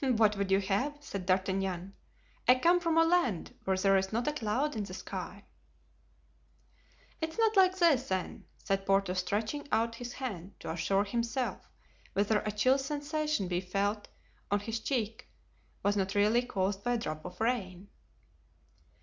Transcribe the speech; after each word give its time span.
"What 0.15 0.35
would 0.35 0.49
you 0.49 0.59
have?" 0.61 0.97
said 0.99 1.27
D'Artagnan. 1.27 1.93
"I 2.47 2.55
come 2.55 2.79
from 2.79 2.97
a 2.97 3.03
land 3.03 3.53
where 3.65 3.77
there 3.77 3.97
is 3.97 4.11
not 4.11 4.27
a 4.27 4.33
cloud 4.33 4.75
in 4.75 4.83
the 4.83 4.95
sky." 4.95 5.43
"It 7.21 7.29
is 7.33 7.37
not 7.37 7.55
like 7.55 7.77
this, 7.77 8.07
then," 8.07 8.45
said 8.57 8.87
Porthos 8.87 9.19
stretching 9.19 9.67
out 9.71 9.93
his 9.93 10.13
hand 10.13 10.59
to 10.61 10.71
assure 10.71 11.03
himself 11.03 11.69
whether 12.13 12.39
a 12.39 12.51
chill 12.51 12.79
sensation 12.79 13.47
he 13.51 13.61
felt 13.61 14.07
on 14.49 14.61
his 14.61 14.79
cheek 14.79 15.29
was 15.83 15.95
not 15.95 16.15
really 16.15 16.41
caused 16.41 16.83
by 16.83 16.93
a 16.93 16.97
drop 16.97 17.23
of 17.23 17.39
rain. 17.39 17.87